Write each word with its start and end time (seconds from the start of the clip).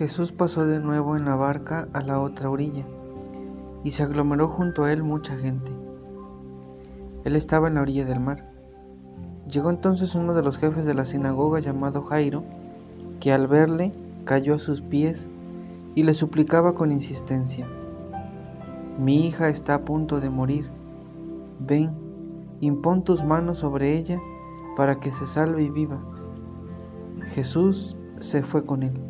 Jesús 0.00 0.32
pasó 0.32 0.64
de 0.64 0.80
nuevo 0.80 1.14
en 1.14 1.26
la 1.26 1.34
barca 1.34 1.86
a 1.92 2.00
la 2.00 2.20
otra 2.20 2.48
orilla, 2.48 2.86
y 3.84 3.90
se 3.90 4.02
aglomeró 4.02 4.48
junto 4.48 4.84
a 4.84 4.92
él 4.94 5.02
mucha 5.02 5.36
gente. 5.36 5.72
Él 7.24 7.36
estaba 7.36 7.68
en 7.68 7.74
la 7.74 7.82
orilla 7.82 8.06
del 8.06 8.18
mar. 8.18 8.50
Llegó 9.46 9.68
entonces 9.68 10.14
uno 10.14 10.32
de 10.32 10.42
los 10.42 10.56
jefes 10.56 10.86
de 10.86 10.94
la 10.94 11.04
sinagoga 11.04 11.60
llamado 11.60 12.02
Jairo, 12.04 12.44
que 13.20 13.30
al 13.30 13.46
verle 13.46 13.92
cayó 14.24 14.54
a 14.54 14.58
sus 14.58 14.80
pies 14.80 15.28
y 15.94 16.02
le 16.04 16.14
suplicaba 16.14 16.74
con 16.74 16.92
insistencia, 16.92 17.68
Mi 18.98 19.26
hija 19.26 19.50
está 19.50 19.74
a 19.74 19.84
punto 19.84 20.18
de 20.18 20.30
morir, 20.30 20.70
ven, 21.58 21.90
impón 22.62 23.04
tus 23.04 23.22
manos 23.22 23.58
sobre 23.58 23.98
ella 23.98 24.18
para 24.78 24.98
que 24.98 25.10
se 25.10 25.26
salve 25.26 25.64
y 25.64 25.68
viva. 25.68 26.00
Jesús 27.34 27.98
se 28.18 28.42
fue 28.42 28.64
con 28.64 28.82
él. 28.82 29.09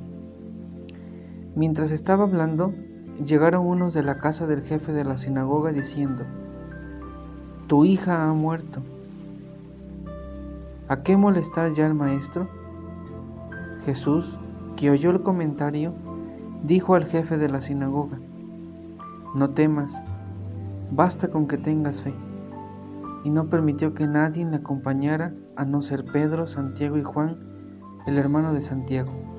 Mientras 1.56 1.90
estaba 1.90 2.24
hablando, 2.24 2.72
llegaron 3.24 3.66
unos 3.66 3.92
de 3.92 4.04
la 4.04 4.18
casa 4.18 4.46
del 4.46 4.62
jefe 4.62 4.92
de 4.92 5.04
la 5.04 5.16
sinagoga 5.16 5.72
diciendo, 5.72 6.24
Tu 7.66 7.84
hija 7.84 8.28
ha 8.28 8.32
muerto. 8.32 8.82
¿A 10.88 11.02
qué 11.02 11.16
molestar 11.16 11.72
ya 11.72 11.86
al 11.86 11.94
maestro? 11.94 12.48
Jesús, 13.84 14.38
que 14.76 14.90
oyó 14.90 15.10
el 15.10 15.22
comentario, 15.22 15.92
dijo 16.62 16.94
al 16.94 17.06
jefe 17.06 17.36
de 17.36 17.48
la 17.48 17.60
sinagoga, 17.60 18.20
No 19.34 19.50
temas, 19.50 20.04
basta 20.92 21.28
con 21.28 21.48
que 21.48 21.58
tengas 21.58 22.00
fe. 22.00 22.14
Y 23.24 23.30
no 23.30 23.48
permitió 23.48 23.92
que 23.92 24.06
nadie 24.06 24.44
le 24.44 24.56
acompañara 24.56 25.34
a 25.56 25.64
no 25.64 25.82
ser 25.82 26.04
Pedro, 26.04 26.46
Santiago 26.46 26.96
y 26.96 27.02
Juan, 27.02 27.38
el 28.06 28.18
hermano 28.18 28.54
de 28.54 28.60
Santiago. 28.60 29.29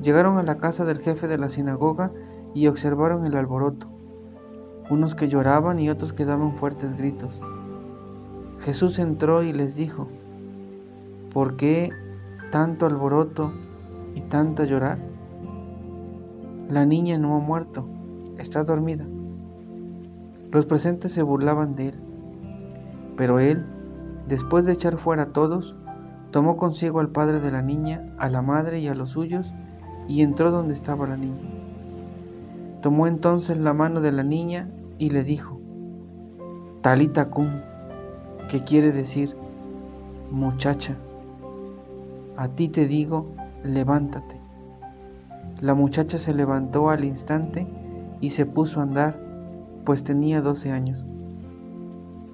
Llegaron 0.00 0.38
a 0.38 0.42
la 0.42 0.58
casa 0.58 0.84
del 0.84 0.98
jefe 0.98 1.26
de 1.26 1.38
la 1.38 1.48
sinagoga 1.48 2.12
y 2.54 2.66
observaron 2.66 3.26
el 3.26 3.36
alboroto, 3.36 3.88
unos 4.90 5.14
que 5.14 5.28
lloraban 5.28 5.78
y 5.78 5.90
otros 5.90 6.12
que 6.12 6.24
daban 6.24 6.54
fuertes 6.56 6.96
gritos. 6.96 7.40
Jesús 8.58 8.98
entró 8.98 9.42
y 9.42 9.52
les 9.52 9.76
dijo, 9.76 10.08
¿por 11.32 11.56
qué 11.56 11.90
tanto 12.50 12.86
alboroto 12.86 13.52
y 14.14 14.22
tanta 14.22 14.64
llorar? 14.64 14.98
La 16.68 16.84
niña 16.84 17.18
no 17.18 17.36
ha 17.36 17.40
muerto, 17.40 17.86
está 18.38 18.64
dormida. 18.64 19.06
Los 20.50 20.66
presentes 20.66 21.12
se 21.12 21.22
burlaban 21.22 21.74
de 21.74 21.88
él, 21.88 21.94
pero 23.16 23.38
él, 23.38 23.66
después 24.26 24.64
de 24.64 24.72
echar 24.72 24.96
fuera 24.96 25.24
a 25.24 25.32
todos, 25.32 25.76
tomó 26.30 26.56
consigo 26.56 27.00
al 27.00 27.10
padre 27.10 27.40
de 27.40 27.50
la 27.50 27.62
niña, 27.62 28.14
a 28.18 28.28
la 28.30 28.42
madre 28.42 28.80
y 28.80 28.88
a 28.88 28.94
los 28.94 29.10
suyos, 29.10 29.54
y 30.08 30.22
entró 30.22 30.50
donde 30.50 30.74
estaba 30.74 31.06
la 31.06 31.16
niña. 31.16 31.40
Tomó 32.82 33.06
entonces 33.06 33.58
la 33.58 33.72
mano 33.72 34.00
de 34.00 34.12
la 34.12 34.22
niña 34.22 34.68
y 34.98 35.10
le 35.10 35.24
dijo, 35.24 35.60
Talita 36.80 37.30
cum, 37.30 37.48
que 38.48 38.62
quiere 38.64 38.92
decir, 38.92 39.36
muchacha, 40.30 40.96
a 42.36 42.48
ti 42.48 42.68
te 42.68 42.86
digo, 42.86 43.26
levántate. 43.64 44.40
La 45.60 45.74
muchacha 45.74 46.18
se 46.18 46.34
levantó 46.34 46.90
al 46.90 47.04
instante 47.04 47.66
y 48.20 48.30
se 48.30 48.46
puso 48.46 48.80
a 48.80 48.84
andar, 48.84 49.18
pues 49.84 50.04
tenía 50.04 50.40
doce 50.40 50.70
años. 50.70 51.08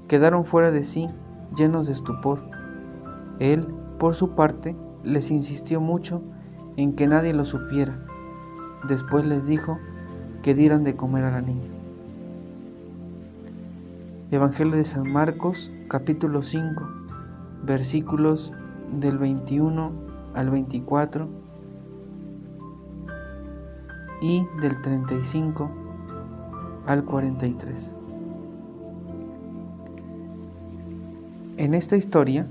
Quedaron 0.08 0.44
fuera 0.44 0.70
de 0.70 0.82
sí, 0.82 1.08
llenos 1.56 1.86
de 1.86 1.92
estupor. 1.92 2.42
Él, 3.38 3.66
por 3.98 4.14
su 4.14 4.30
parte, 4.30 4.76
les 5.04 5.30
insistió 5.30 5.80
mucho 5.80 6.22
en 6.82 6.94
que 6.94 7.06
nadie 7.06 7.32
lo 7.32 7.44
supiera. 7.44 7.96
Después 8.88 9.24
les 9.24 9.46
dijo 9.46 9.78
que 10.42 10.54
dieran 10.54 10.82
de 10.82 10.96
comer 10.96 11.24
a 11.24 11.30
la 11.30 11.40
niña. 11.40 11.68
Evangelio 14.32 14.76
de 14.76 14.84
San 14.84 15.12
Marcos, 15.12 15.70
capítulo 15.88 16.42
5, 16.42 16.82
versículos 17.64 18.52
del 18.90 19.18
21 19.18 19.92
al 20.34 20.50
24 20.50 21.28
y 24.22 24.44
del 24.60 24.80
35 24.80 25.70
al 26.86 27.04
43. 27.04 27.92
En 31.58 31.74
esta 31.74 31.96
historia, 31.96 32.46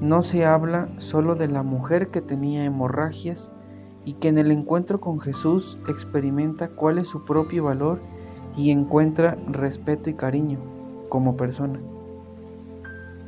no 0.00 0.22
se 0.22 0.46
habla 0.46 0.88
solo 0.96 1.34
de 1.34 1.46
la 1.46 1.62
mujer 1.62 2.08
que 2.08 2.22
tenía 2.22 2.64
hemorragias 2.64 3.52
y 4.06 4.14
que 4.14 4.28
en 4.28 4.38
el 4.38 4.50
encuentro 4.50 4.98
con 4.98 5.20
Jesús 5.20 5.78
experimenta 5.88 6.68
cuál 6.68 6.96
es 6.96 7.08
su 7.08 7.26
propio 7.26 7.64
valor 7.64 8.00
y 8.56 8.70
encuentra 8.70 9.36
respeto 9.46 10.08
y 10.08 10.14
cariño 10.14 10.58
como 11.10 11.36
persona. 11.36 11.80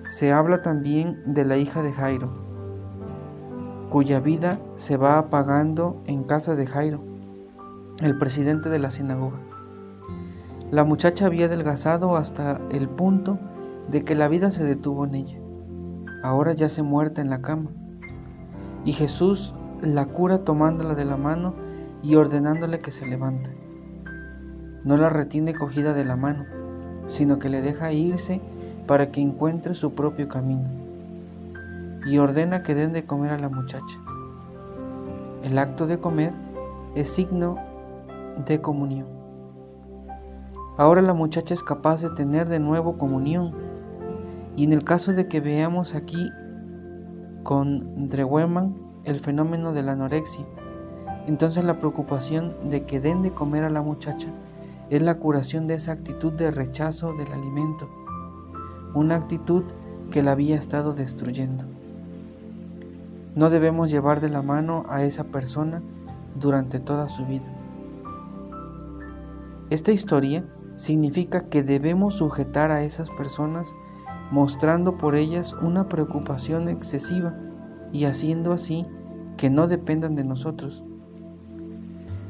Se 0.08 0.32
habla 0.32 0.62
también 0.62 1.22
de 1.26 1.44
la 1.44 1.58
hija 1.58 1.82
de 1.82 1.92
Jairo, 1.92 2.30
cuya 3.90 4.20
vida 4.20 4.58
se 4.76 4.96
va 4.96 5.18
apagando 5.18 6.02
en 6.06 6.24
casa 6.24 6.54
de 6.54 6.66
Jairo, 6.66 7.02
el 8.00 8.16
presidente 8.16 8.70
de 8.70 8.78
la 8.78 8.90
sinagoga. 8.90 9.38
La 10.70 10.84
muchacha 10.84 11.26
había 11.26 11.46
adelgazado 11.46 12.16
hasta 12.16 12.62
el 12.70 12.88
punto 12.88 13.38
de 13.90 14.04
que 14.04 14.14
la 14.14 14.28
vida 14.28 14.50
se 14.50 14.64
detuvo 14.64 15.04
en 15.04 15.14
ella 15.16 15.41
ahora 16.22 16.52
yace 16.52 16.82
muerta 16.82 17.20
en 17.20 17.30
la 17.30 17.42
cama. 17.42 17.70
Y 18.84 18.92
Jesús 18.92 19.54
la 19.80 20.06
cura 20.06 20.38
tomándola 20.38 20.94
de 20.94 21.04
la 21.04 21.16
mano 21.16 21.54
y 22.02 22.14
ordenándole 22.14 22.80
que 22.80 22.90
se 22.90 23.06
levante. 23.06 23.50
No 24.84 24.96
la 24.96 25.10
retiene 25.10 25.54
cogida 25.54 25.92
de 25.92 26.04
la 26.04 26.16
mano, 26.16 26.44
sino 27.06 27.38
que 27.38 27.48
le 27.48 27.62
deja 27.62 27.92
irse 27.92 28.40
para 28.86 29.10
que 29.10 29.20
encuentre 29.20 29.74
su 29.74 29.94
propio 29.94 30.28
camino. 30.28 30.68
Y 32.06 32.18
ordena 32.18 32.62
que 32.62 32.74
den 32.74 32.92
de 32.92 33.04
comer 33.06 33.30
a 33.30 33.38
la 33.38 33.48
muchacha. 33.48 33.98
El 35.44 35.58
acto 35.58 35.86
de 35.86 35.98
comer 35.98 36.32
es 36.94 37.08
signo 37.08 37.56
de 38.44 38.60
comunión. 38.60 39.06
Ahora 40.78 41.02
la 41.02 41.14
muchacha 41.14 41.54
es 41.54 41.62
capaz 41.62 42.00
de 42.02 42.10
tener 42.10 42.48
de 42.48 42.58
nuevo 42.58 42.98
comunión 42.98 43.52
y 44.56 44.64
en 44.64 44.72
el 44.72 44.84
caso 44.84 45.12
de 45.12 45.28
que 45.28 45.40
veamos 45.40 45.94
aquí 45.94 46.30
con 47.42 48.08
Drewerman 48.08 48.74
el 49.04 49.18
fenómeno 49.18 49.72
de 49.72 49.82
la 49.82 49.92
anorexia, 49.92 50.46
entonces 51.26 51.64
la 51.64 51.78
preocupación 51.78 52.54
de 52.68 52.84
que 52.84 53.00
den 53.00 53.22
de 53.22 53.32
comer 53.32 53.64
a 53.64 53.70
la 53.70 53.82
muchacha 53.82 54.28
es 54.90 55.02
la 55.02 55.14
curación 55.14 55.66
de 55.66 55.74
esa 55.74 55.92
actitud 55.92 56.32
de 56.32 56.50
rechazo 56.50 57.14
del 57.14 57.32
alimento, 57.32 57.88
una 58.94 59.16
actitud 59.16 59.64
que 60.10 60.22
la 60.22 60.32
había 60.32 60.56
estado 60.56 60.92
destruyendo. 60.92 61.64
No 63.34 63.48
debemos 63.48 63.90
llevar 63.90 64.20
de 64.20 64.28
la 64.28 64.42
mano 64.42 64.82
a 64.88 65.02
esa 65.04 65.24
persona 65.24 65.80
durante 66.38 66.78
toda 66.78 67.08
su 67.08 67.24
vida. 67.24 67.46
Esta 69.70 69.92
historia 69.92 70.44
significa 70.76 71.40
que 71.40 71.62
debemos 71.62 72.16
sujetar 72.16 72.70
a 72.70 72.82
esas 72.82 73.08
personas 73.08 73.74
mostrando 74.32 74.96
por 74.96 75.14
ellas 75.14 75.54
una 75.60 75.90
preocupación 75.90 76.70
excesiva 76.70 77.34
y 77.92 78.06
haciendo 78.06 78.52
así 78.52 78.86
que 79.36 79.50
no 79.50 79.68
dependan 79.68 80.16
de 80.16 80.24
nosotros. 80.24 80.82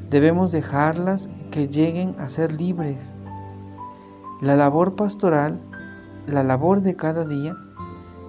Debemos 0.09 0.51
dejarlas 0.51 1.29
que 1.49 1.69
lleguen 1.69 2.13
a 2.19 2.27
ser 2.27 2.59
libres. 2.59 3.13
La 4.41 4.57
labor 4.57 4.97
pastoral, 4.97 5.61
la 6.27 6.43
labor 6.43 6.81
de 6.81 6.97
cada 6.97 7.25
día, 7.25 7.55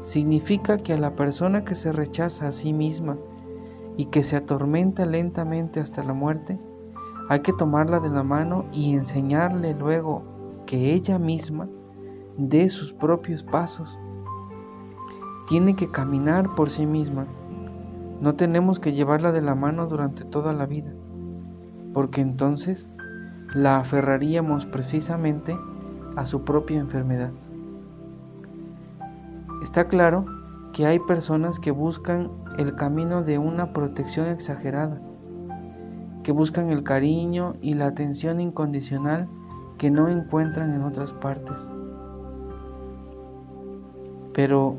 significa 0.02 0.76
que 0.76 0.92
a 0.92 0.98
la 0.98 1.16
persona 1.16 1.64
que 1.64 1.74
se 1.74 1.90
rechaza 1.90 2.46
a 2.46 2.52
sí 2.52 2.72
misma 2.72 3.16
y 3.96 4.04
que 4.04 4.22
se 4.22 4.36
atormenta 4.36 5.04
lentamente 5.04 5.80
hasta 5.80 6.04
la 6.04 6.12
muerte, 6.12 6.60
hay 7.28 7.40
que 7.40 7.52
tomarla 7.52 7.98
de 7.98 8.10
la 8.10 8.22
mano 8.22 8.66
y 8.72 8.92
enseñarle 8.92 9.74
luego 9.74 10.22
que 10.64 10.92
ella 10.92 11.18
misma 11.18 11.68
de 12.36 12.68
sus 12.70 12.92
propios 12.92 13.42
pasos. 13.42 13.98
Tiene 15.46 15.76
que 15.76 15.90
caminar 15.90 16.54
por 16.54 16.70
sí 16.70 16.86
misma. 16.86 17.26
No 18.20 18.34
tenemos 18.34 18.80
que 18.80 18.92
llevarla 18.92 19.32
de 19.32 19.42
la 19.42 19.54
mano 19.54 19.86
durante 19.86 20.24
toda 20.24 20.52
la 20.52 20.66
vida, 20.66 20.92
porque 21.92 22.20
entonces 22.20 22.88
la 23.54 23.78
aferraríamos 23.78 24.66
precisamente 24.66 25.56
a 26.16 26.24
su 26.26 26.42
propia 26.42 26.78
enfermedad. 26.78 27.32
Está 29.62 29.88
claro 29.88 30.24
que 30.72 30.86
hay 30.86 30.98
personas 30.98 31.60
que 31.60 31.70
buscan 31.70 32.30
el 32.58 32.74
camino 32.74 33.22
de 33.22 33.38
una 33.38 33.72
protección 33.72 34.26
exagerada, 34.26 35.00
que 36.22 36.32
buscan 36.32 36.70
el 36.70 36.82
cariño 36.82 37.54
y 37.60 37.74
la 37.74 37.86
atención 37.86 38.40
incondicional 38.40 39.28
que 39.78 39.90
no 39.90 40.08
encuentran 40.08 40.72
en 40.74 40.82
otras 40.82 41.12
partes. 41.14 41.70
Pero 44.34 44.76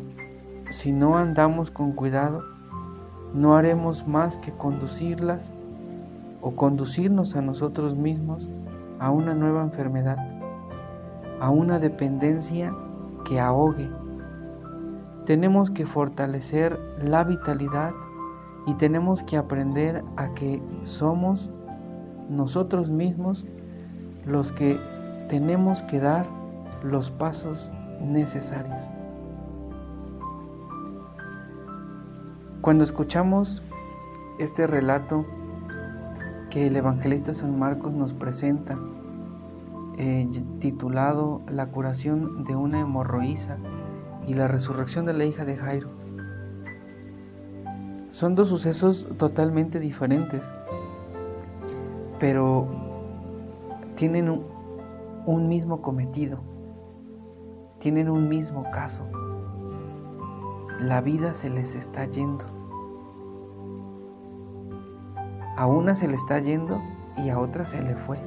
si 0.70 0.92
no 0.92 1.18
andamos 1.18 1.72
con 1.72 1.94
cuidado, 1.94 2.44
no 3.34 3.56
haremos 3.56 4.08
más 4.08 4.38
que 4.38 4.52
conducirlas 4.52 5.52
o 6.42 6.56
conducirnos 6.56 7.36
a 7.36 7.42
nosotros 7.42 7.96
mismos 7.96 8.50
a 9.00 9.12
una 9.12 9.34
nueva 9.34 9.64
enfermedad, 9.64 10.18
a 11.40 11.50
una 11.50 11.80
dependencia 11.80 12.74
que 13.26 13.40
ahogue. 13.40 13.90
Tenemos 15.26 15.72
que 15.72 15.86
fortalecer 15.86 16.80
la 17.02 17.24
vitalidad 17.24 17.94
y 18.68 18.74
tenemos 18.76 19.24
que 19.24 19.38
aprender 19.38 20.04
a 20.18 20.34
que 20.34 20.62
somos 20.84 21.52
nosotros 22.30 22.90
mismos 22.90 23.46
los 24.26 24.52
que 24.52 24.80
tenemos 25.30 25.82
que 25.84 26.00
dar 26.00 26.26
los 26.84 27.12
pasos 27.12 27.72
necesarios. 28.02 28.95
Cuando 32.66 32.84
escuchamos 32.84 33.62
este 34.40 34.66
relato 34.66 35.24
que 36.50 36.66
el 36.66 36.76
evangelista 36.76 37.32
San 37.32 37.60
Marcos 37.60 37.94
nos 37.94 38.16
presenta, 38.16 38.76
eh, 40.00 40.28
titulado 40.58 41.44
La 41.48 41.68
curación 41.68 42.44
de 42.44 42.56
una 42.56 42.80
hemorroísa 42.80 43.60
y 44.26 44.34
la 44.34 44.48
resurrección 44.48 45.06
de 45.06 45.14
la 45.14 45.26
hija 45.26 45.46
de 45.46 45.58
Jairo, 45.58 45.92
son 48.10 48.34
dos 48.34 48.48
sucesos 48.48 49.08
totalmente 49.20 49.80
diferentes, 49.80 50.44
pero 52.18 52.68
tienen 53.94 54.44
un 55.28 55.48
mismo 55.48 55.84
cometido, 55.84 56.40
tienen 57.78 58.10
un 58.10 58.28
mismo 58.28 58.64
caso. 58.72 59.08
La 60.80 61.02
vida 61.02 61.34
se 61.34 61.50
les 61.50 61.76
está 61.76 62.06
yendo. 62.06 62.46
A 65.58 65.68
una 65.68 65.96
se 65.96 66.08
le 66.08 66.16
está 66.16 66.40
yendo 66.40 66.82
y 67.18 67.30
a 67.30 67.40
otra 67.40 67.66
se 67.66 67.82
le 67.82 67.96
fue. 67.96 68.18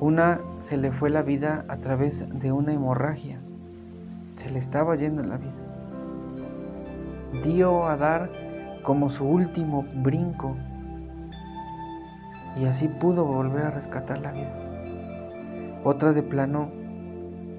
Una 0.00 0.40
se 0.60 0.76
le 0.76 0.92
fue 0.92 1.10
la 1.10 1.22
vida 1.22 1.64
a 1.68 1.78
través 1.78 2.28
de 2.38 2.52
una 2.52 2.72
hemorragia. 2.72 3.40
Se 4.34 4.50
le 4.50 4.58
estaba 4.58 4.96
yendo 4.96 5.22
la 5.22 5.38
vida 5.38 5.64
dio 7.42 7.86
a 7.86 7.96
dar 7.96 8.30
como 8.82 9.08
su 9.08 9.26
último 9.26 9.84
brinco 9.96 10.56
y 12.56 12.66
así 12.66 12.88
pudo 12.88 13.24
volver 13.24 13.64
a 13.64 13.70
rescatar 13.70 14.20
la 14.20 14.32
vida. 14.32 14.54
Otra 15.82 16.12
de 16.12 16.22
plano 16.22 16.70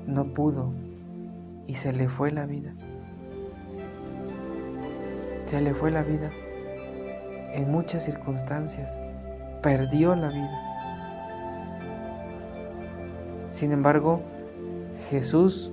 no 0.07 0.25
pudo 0.33 0.71
y 1.67 1.75
se 1.75 1.93
le 1.93 2.09
fue 2.09 2.31
la 2.31 2.45
vida. 2.45 2.73
Se 5.45 5.61
le 5.61 5.73
fue 5.73 5.91
la 5.91 6.03
vida 6.03 6.29
en 7.53 7.71
muchas 7.71 8.03
circunstancias. 8.03 8.99
Perdió 9.61 10.15
la 10.15 10.29
vida. 10.29 10.61
Sin 13.51 13.71
embargo, 13.71 14.21
Jesús 15.09 15.71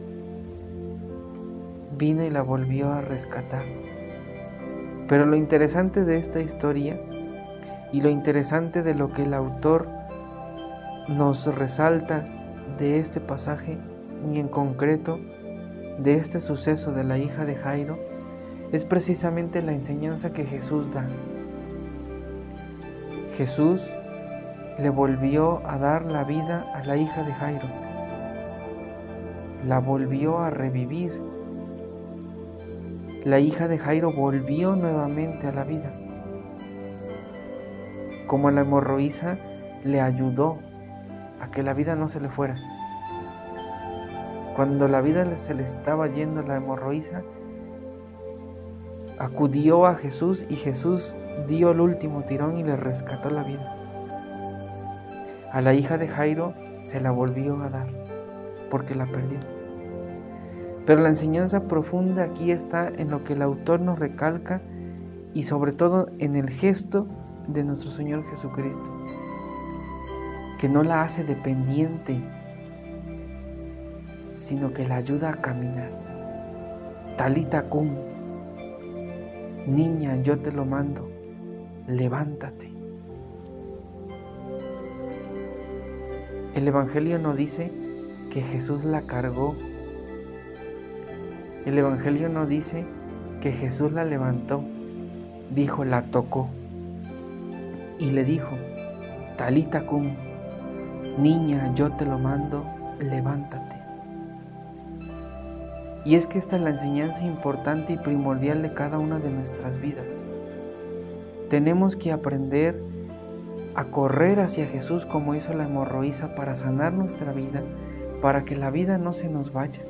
vino 1.99 2.23
y 2.23 2.31
la 2.31 2.43
volvió 2.43 2.91
a 2.93 3.01
rescatar. 3.01 3.65
Pero 5.09 5.27
lo 5.27 5.37
interesante 5.37 6.05
de 6.05 6.17
esta 6.17 6.41
historia 6.41 7.01
y 7.93 8.01
lo 8.01 8.09
interesante 8.09 8.83
de 8.83 8.95
lo 8.95 9.13
que 9.13 9.25
el 9.25 9.35
autor 9.35 9.89
nos 11.09 11.53
resalta 11.55 12.25
de 12.79 12.99
este 12.99 13.21
pasaje 13.21 13.79
y 14.33 14.39
en 14.39 14.49
concreto 14.49 15.19
de 16.03 16.15
este 16.15 16.41
suceso 16.41 16.93
de 16.93 17.05
la 17.05 17.19
hija 17.19 17.45
de 17.45 17.55
Jairo 17.55 17.99
es 18.73 18.85
precisamente 18.85 19.63
la 19.63 19.73
enseñanza 19.73 20.33
que 20.33 20.45
Jesús 20.45 20.93
da. 20.93 21.09
Jesús 23.37 23.93
le 24.79 24.91
volvió 24.91 25.67
a 25.67 25.79
dar 25.79 26.07
la 26.07 26.25
vida 26.25 26.67
a 26.75 26.85
la 26.85 26.97
hija 26.97 27.23
de 27.23 27.33
Jairo, 27.35 27.69
la 29.67 29.79
volvió 29.79 30.39
a 30.39 30.51
revivir 30.51 31.13
la 33.25 33.39
hija 33.39 33.69
de 33.69 33.79
Jairo 33.79 34.13
volvió 34.13 34.75
nuevamente 34.75 35.47
a 35.47 35.53
la 35.53 35.63
vida. 35.63 35.93
Como 38.27 38.51
la 38.51 38.63
hemorroísa 38.63 39.39
le 39.85 40.01
ayudó 40.01 40.59
a 41.41 41.53
que 41.53 41.63
la 41.63 41.73
vida 41.73 41.95
no 41.95 42.09
se 42.09 42.19
le 42.21 42.31
fuera. 42.31 42.57
Cuando 44.55 44.87
la 44.89 45.01
vida 45.01 45.37
se 45.37 45.55
le 45.55 45.63
estaba 45.63 46.09
yendo 46.09 46.43
la 46.43 46.57
hemorroísa, 46.57 47.23
acudió 49.19 49.87
a 49.87 49.95
Jesús 49.95 50.45
y 50.49 50.57
Jesús 50.57 51.15
dio 51.47 51.71
el 51.71 51.81
último 51.81 52.23
tirón 52.23 52.59
y 52.59 52.63
le 52.63 52.77
rescató 52.77 53.31
la 53.31 53.45
vida. 53.45 53.77
A 55.53 55.61
la 55.61 55.75
hija 55.75 55.99
de 55.99 56.09
Jairo 56.09 56.55
se 56.81 57.01
la 57.01 57.11
volvió 57.11 57.63
a 57.63 57.71
dar 57.71 57.89
porque 58.71 58.95
la 58.95 59.07
perdió. 59.07 59.39
Pero 60.87 61.03
la 61.03 61.11
enseñanza 61.11 61.69
profunda 61.69 62.25
aquí 62.25 62.51
está 62.51 62.89
en 62.89 63.11
lo 63.11 63.23
que 63.23 63.35
el 63.35 63.43
autor 63.43 63.81
nos 63.81 63.99
recalca 63.99 64.61
y 65.33 65.45
sobre 65.45 65.73
todo 65.73 66.07
en 66.19 66.35
el 66.35 66.51
gesto 66.51 67.07
de 67.49 67.65
nuestro 67.65 67.91
Señor 67.91 68.25
Jesucristo, 68.25 68.91
que 70.59 70.69
no 70.69 70.83
la 70.83 71.03
hace 71.03 71.25
dependiente, 71.25 72.23
sino 74.43 74.73
que 74.73 74.87
la 74.87 74.97
ayuda 74.97 75.31
a 75.31 75.41
caminar. 75.41 75.91
Talita 77.17 77.69
cum, 77.69 77.95
niña, 79.67 80.17
yo 80.23 80.39
te 80.39 80.51
lo 80.51 80.65
mando, 80.65 81.09
levántate. 81.87 82.73
El 86.55 86.69
Evangelio 86.69 87.19
no 87.19 87.35
dice 87.35 87.71
que 88.31 88.43
Jesús 88.43 88.85
la 88.85 89.03
cargó 89.03 89.55
el 91.65 91.79
Evangelio 91.79 92.29
no 92.29 92.45
dice 92.45 92.85
que 93.41 93.53
Jesús 93.53 93.93
la 93.93 94.05
levantó, 94.05 94.65
dijo, 95.55 95.85
la 95.85 96.03
tocó 96.03 96.49
y 98.01 98.11
le 98.11 98.25
dijo, 98.25 98.51
Talita 99.37 99.87
cum, 99.87 100.13
niña, 101.19 101.73
yo 101.75 101.91
te 101.91 102.05
lo 102.05 102.19
mando, 102.19 102.65
levántate. 102.99 103.82
Y 106.05 106.17
es 106.17 106.27
que 106.27 106.39
esta 106.39 106.57
es 106.57 106.63
la 106.63 106.71
enseñanza 106.71 107.23
importante 107.25 107.93
y 107.93 107.97
primordial 107.97 108.63
de 108.63 108.75
cada 108.75 108.99
una 108.99 109.19
de 109.19 109.31
nuestras 109.31 109.79
vidas. 109.79 110.07
Tenemos 111.49 111.97
que 111.97 112.13
aprender 112.13 112.75
a 113.75 113.85
correr 113.85 114.41
hacia 114.41 114.67
Jesús 114.67 115.07
como 115.07 115.35
hizo 115.35 115.53
la 115.53 115.65
hemorroísa 115.65 116.35
para 116.35 116.55
sanar 116.55 116.93
nuestra 116.93 117.33
vida, 117.33 117.63
para 118.21 118.45
que 118.45 118.57
la 118.57 118.71
vida 118.71 118.99
no 118.99 119.13
se 119.13 119.29
nos 119.29 119.53
vaya 119.53 119.83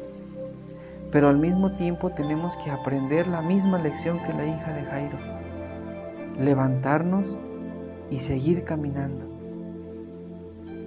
pero 1.12 1.28
al 1.28 1.37
mismo 1.37 1.76
tiempo 1.76 2.11
tenemos 2.11 2.57
que 2.57 2.71
aprender 2.71 3.26
la 3.26 3.42
misma 3.42 3.78
lección 3.78 4.19
que 4.25 4.33
la 4.33 4.47
hija 4.47 4.73
de 4.73 4.83
Jairo, 4.83 5.19
levantarnos 6.40 7.37
y 8.11 8.19
seguir 8.19 8.64
caminando. 8.64 9.26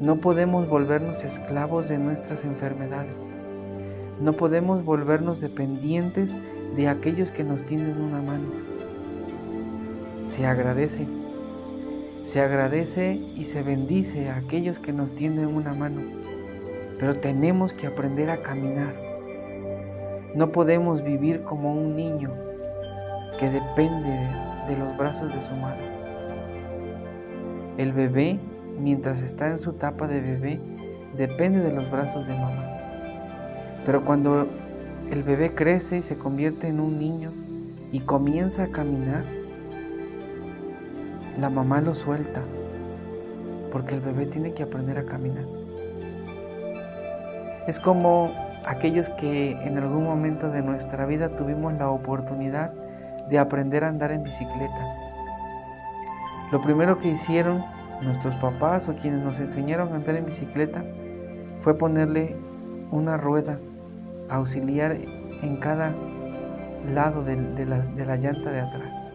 No 0.02 0.16
podemos 0.18 0.68
volvernos 0.68 1.24
esclavos 1.24 1.88
de 1.90 2.00
nuestras 2.00 2.44
enfermedades. 2.44 3.20
No 4.22 4.34
podemos 4.34 4.84
volvernos 4.84 5.42
dependientes 5.42 6.38
de 6.76 6.88
aquellos 6.88 7.32
que 7.32 7.44
nos 7.44 7.64
tienden 7.64 8.02
una 8.02 8.22
mano. 8.22 8.48
Se 10.26 10.46
agradece. 10.46 11.08
Se 12.24 12.42
agradece 12.42 13.22
y 13.36 13.44
se 13.44 13.62
bendice 13.62 14.30
a 14.30 14.38
aquellos 14.38 14.80
que 14.80 14.94
nos 14.94 15.14
tienden 15.14 15.48
una 15.48 15.74
mano. 15.74 16.02
Pero 16.98 17.14
tenemos 17.14 17.74
que 17.74 17.88
aprender 17.88 18.30
a 18.30 18.42
caminar 18.42 19.06
no 20.36 20.52
podemos 20.52 21.02
vivir 21.02 21.44
como 21.44 21.74
un 21.74 21.96
niño 21.96 22.30
que 23.40 23.50
depende 23.50 24.10
de, 24.68 24.78
los 24.78 24.98
brazos 24.98 25.34
de 25.34 25.42
su 25.42 25.54
madre. 25.54 25.86
El 27.78 27.94
bebé, 27.94 28.38
mientras 28.78 29.22
está 29.22 29.50
en 29.50 29.60
su 29.60 29.70
etapa 29.70 30.10
de 30.10 30.20
bebé, 30.20 30.60
depende 31.16 31.62
de 31.62 31.72
los 31.72 31.90
brazos 31.90 32.28
de 32.28 32.34
mamá. 32.34 32.75
Pero 33.86 34.04
cuando 34.04 34.48
el 35.12 35.22
bebé 35.22 35.54
crece 35.54 36.00
y 36.00 36.02
se 36.02 36.18
convierte 36.18 36.68
en 36.68 36.80
un 36.80 36.98
niño 36.98 37.32
y 37.92 38.00
comienza 38.00 38.64
a 38.64 38.68
caminar, 38.68 39.24
la 41.38 41.50
mamá 41.50 41.82
lo 41.82 41.94
suelta, 41.94 42.42
porque 43.72 43.94
el 43.94 44.02
bebé 44.02 44.26
tiene 44.26 44.54
que 44.54 44.64
aprender 44.64 44.98
a 44.98 45.06
caminar. 45.06 45.44
Es 47.68 47.80
como 47.80 48.32
aquellos 48.66 49.10
que 49.10 49.52
en 49.52 49.78
algún 49.78 50.04
momento 50.04 50.50
de 50.50 50.64
nuestra 50.64 51.06
vida 51.06 51.36
tuvimos 51.36 51.74
la 51.74 51.90
oportunidad 51.90 52.74
de 53.30 53.38
aprender 53.38 53.84
a 53.84 53.90
andar 53.90 54.12
en 54.12 54.24
bicicleta. 54.24 54.96
Lo 56.52 56.62
primero 56.62 56.98
que 56.98 57.10
hicieron 57.10 57.64
nuestros 58.02 58.36
papás 58.38 58.90
o 58.90 58.96
quienes 58.96 59.22
nos 59.22 59.40
enseñaron 59.40 59.94
a 59.94 59.96
andar 59.96 60.16
en 60.16 60.26
bicicleta 60.26 60.84
fue 61.62 61.78
ponerle 61.78 62.36
una 62.92 63.18
rueda 63.18 63.60
auxiliar 64.30 64.98
en 65.42 65.58
cada, 65.58 65.94
lado 66.94 67.24
de, 67.24 67.66
la, 67.66 67.80
de 67.80 68.06
la 68.06 68.16
llanta 68.16 68.52
de 68.52 68.62
atrás. 68.62 69.08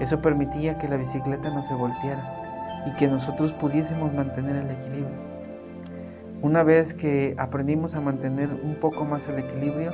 Eso 0.00 0.20
permitía 0.20 0.78
que 0.78 0.88
la 0.88 0.96
bicicleta 0.96 1.50
no 1.50 1.62
se 1.62 1.74
volteara 1.74 2.84
y 2.86 2.92
que 2.96 3.08
nosotros 3.08 3.52
pudiésemos 3.52 4.12
mantener 4.12 4.56
el 4.56 4.70
equilibrio. 4.70 5.36
Una 6.42 6.62
vez 6.62 6.94
que 6.94 7.34
aprendimos 7.38 7.94
a 7.94 8.00
mantener 8.00 8.50
un 8.62 8.76
poco 8.76 9.04
más 9.04 9.26
el 9.26 9.38
equilibrio, 9.38 9.90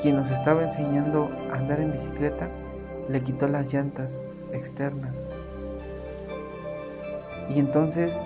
quien 0.00 0.16
nos 0.16 0.30
estaba 0.30 0.62
enseñando 0.62 1.30
a 1.52 1.56
andar 1.56 1.80
en 1.80 1.92
bicicleta 1.92 2.48
le 3.08 3.20
quitó 3.20 3.48
las 3.48 3.72
llantas 3.72 4.28
externas. 4.52 5.28
Y 7.50 7.58
entonces 7.58 8.18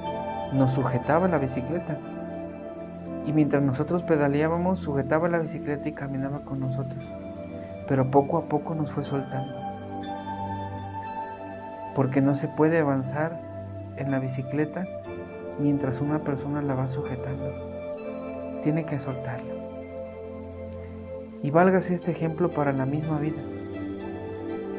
nos 0.52 0.73
sujetaba 0.73 1.26
la 1.26 1.38
bicicleta. 1.38 1.99
Y 3.28 3.35
mientras 3.35 3.62
nosotros 3.62 4.02
pedaleábamos, 4.04 4.78
sujetaba 4.78 5.28
la 5.28 5.38
bicicleta 5.38 5.87
y 5.87 5.92
caminaba 5.92 6.47
con 6.47 6.61
nosotros. 6.61 7.04
Pero 7.87 8.11
poco 8.11 8.38
a 8.38 8.49
poco 8.49 8.75
nos 8.75 8.90
fue 8.90 9.04
soltando. 9.04 9.54
Porque 11.94 12.23
no 12.23 12.35
se 12.35 12.49
puede 12.49 12.78
avanzar 12.78 13.38
en 13.99 14.11
la 14.11 14.18
bicicleta 14.18 14.87
mientras 15.58 16.00
una 16.00 16.20
persona 16.20 16.62
la 16.62 16.75
va 16.75 16.88
sujetando. 16.88 17.52
Tiene 18.62 18.87
que 18.87 18.99
soltarla. 18.99 19.52
Y 21.42 21.50
válgase 21.50 21.92
este 21.92 22.12
ejemplo 22.12 22.49
para 22.49 22.73
la 22.73 22.87
misma 22.87 23.18
vida. 23.18 23.42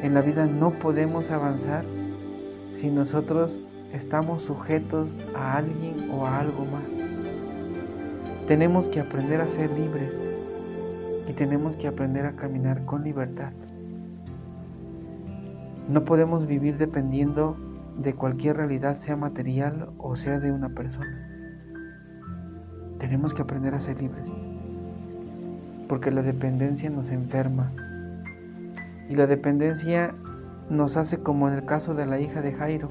En 0.02 0.12
la 0.12 0.22
vida 0.22 0.46
no 0.46 0.72
podemos 0.72 1.30
avanzar 1.30 1.84
si 2.72 2.90
nosotros 2.90 3.60
estamos 3.92 4.42
sujetos 4.42 5.16
a 5.36 5.56
alguien 5.56 6.10
o 6.10 6.26
a 6.26 6.40
algo 6.40 6.64
más. 6.64 7.09
Tenemos 8.50 8.88
que 8.88 8.98
aprender 8.98 9.40
a 9.40 9.48
ser 9.48 9.70
libres 9.70 10.12
y 11.28 11.32
tenemos 11.34 11.76
que 11.76 11.86
aprender 11.86 12.26
a 12.26 12.34
caminar 12.34 12.84
con 12.84 13.04
libertad. 13.04 13.52
No 15.88 16.04
podemos 16.04 16.48
vivir 16.48 16.76
dependiendo 16.76 17.56
de 17.96 18.12
cualquier 18.14 18.56
realidad, 18.56 18.96
sea 18.96 19.14
material 19.14 19.90
o 19.98 20.16
sea 20.16 20.40
de 20.40 20.50
una 20.50 20.70
persona. 20.70 21.30
Tenemos 22.98 23.34
que 23.34 23.42
aprender 23.42 23.72
a 23.72 23.78
ser 23.78 24.02
libres, 24.02 24.26
porque 25.86 26.10
la 26.10 26.22
dependencia 26.22 26.90
nos 26.90 27.10
enferma 27.10 27.72
y 29.08 29.14
la 29.14 29.28
dependencia 29.28 30.12
nos 30.68 30.96
hace 30.96 31.20
como 31.20 31.46
en 31.46 31.54
el 31.54 31.66
caso 31.66 31.94
de 31.94 32.06
la 32.06 32.18
hija 32.18 32.42
de 32.42 32.52
Jairo, 32.52 32.90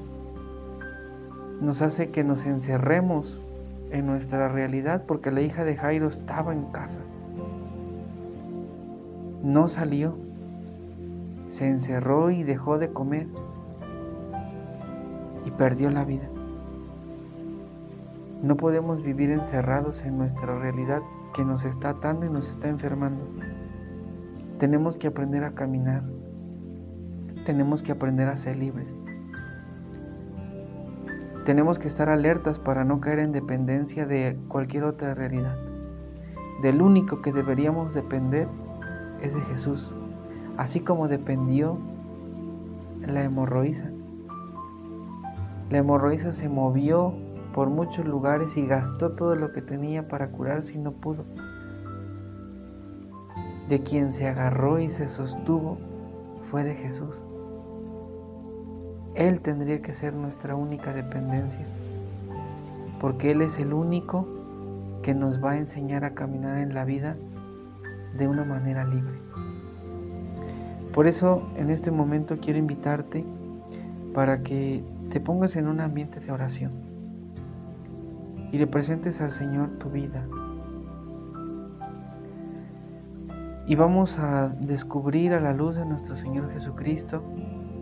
nos 1.60 1.82
hace 1.82 2.08
que 2.08 2.24
nos 2.24 2.46
encerremos 2.46 3.42
en 3.90 4.06
nuestra 4.06 4.48
realidad 4.48 5.04
porque 5.06 5.30
la 5.30 5.40
hija 5.40 5.64
de 5.64 5.76
Jairo 5.76 6.08
estaba 6.08 6.52
en 6.52 6.66
casa. 6.66 7.00
No 9.42 9.68
salió, 9.68 10.16
se 11.46 11.68
encerró 11.68 12.30
y 12.30 12.42
dejó 12.42 12.78
de 12.78 12.92
comer 12.92 13.26
y 15.44 15.50
perdió 15.50 15.90
la 15.90 16.04
vida. 16.04 16.28
No 18.42 18.56
podemos 18.56 19.02
vivir 19.02 19.30
encerrados 19.30 20.02
en 20.04 20.16
nuestra 20.16 20.58
realidad 20.58 21.02
que 21.34 21.44
nos 21.44 21.64
está 21.64 21.90
atando 21.90 22.26
y 22.26 22.30
nos 22.30 22.48
está 22.48 22.68
enfermando. 22.68 23.26
Tenemos 24.58 24.96
que 24.96 25.08
aprender 25.08 25.44
a 25.44 25.52
caminar. 25.52 26.02
Tenemos 27.44 27.82
que 27.82 27.92
aprender 27.92 28.28
a 28.28 28.36
ser 28.36 28.56
libres. 28.56 29.00
Tenemos 31.44 31.78
que 31.78 31.88
estar 31.88 32.10
alertas 32.10 32.58
para 32.58 32.84
no 32.84 33.00
caer 33.00 33.18
en 33.18 33.32
dependencia 33.32 34.06
de 34.06 34.38
cualquier 34.48 34.84
otra 34.84 35.14
realidad. 35.14 35.56
Del 36.60 36.82
único 36.82 37.22
que 37.22 37.32
deberíamos 37.32 37.94
depender 37.94 38.46
es 39.22 39.34
de 39.34 39.40
Jesús, 39.40 39.94
así 40.58 40.80
como 40.80 41.08
dependió 41.08 41.78
la 43.00 43.24
hemorroísa. 43.24 43.90
La 45.70 45.78
hemorroísa 45.78 46.32
se 46.32 46.50
movió 46.50 47.14
por 47.54 47.70
muchos 47.70 48.04
lugares 48.04 48.58
y 48.58 48.66
gastó 48.66 49.12
todo 49.12 49.34
lo 49.34 49.52
que 49.52 49.62
tenía 49.62 50.08
para 50.08 50.30
curarse 50.30 50.74
y 50.74 50.78
no 50.78 50.92
pudo. 50.92 51.24
De 53.70 53.82
quien 53.82 54.12
se 54.12 54.28
agarró 54.28 54.78
y 54.78 54.90
se 54.90 55.08
sostuvo 55.08 55.78
fue 56.50 56.64
de 56.64 56.74
Jesús. 56.74 57.24
Él 59.14 59.40
tendría 59.40 59.82
que 59.82 59.92
ser 59.92 60.14
nuestra 60.14 60.54
única 60.54 60.92
dependencia, 60.92 61.66
porque 63.00 63.32
Él 63.32 63.42
es 63.42 63.58
el 63.58 63.72
único 63.72 64.26
que 65.02 65.14
nos 65.14 65.42
va 65.42 65.52
a 65.52 65.56
enseñar 65.56 66.04
a 66.04 66.14
caminar 66.14 66.58
en 66.58 66.74
la 66.74 66.84
vida 66.84 67.16
de 68.16 68.28
una 68.28 68.44
manera 68.44 68.84
libre. 68.84 69.18
Por 70.92 71.06
eso 71.06 71.48
en 71.56 71.70
este 71.70 71.90
momento 71.90 72.38
quiero 72.40 72.58
invitarte 72.58 73.24
para 74.12 74.42
que 74.42 74.84
te 75.10 75.20
pongas 75.20 75.56
en 75.56 75.68
un 75.68 75.80
ambiente 75.80 76.20
de 76.20 76.32
oración 76.32 76.72
y 78.52 78.58
le 78.58 78.66
presentes 78.66 79.20
al 79.20 79.30
Señor 79.30 79.70
tu 79.78 79.88
vida. 79.90 80.26
Y 83.66 83.76
vamos 83.76 84.18
a 84.18 84.48
descubrir 84.48 85.32
a 85.32 85.40
la 85.40 85.52
luz 85.52 85.76
de 85.76 85.86
nuestro 85.86 86.16
Señor 86.16 86.50
Jesucristo 86.50 87.22